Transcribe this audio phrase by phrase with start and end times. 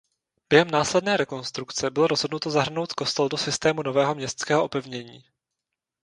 [0.49, 5.23] Během následné rekonstrukce bylo rozhodnuto zahrnout kostel do systému nového městského opevnění.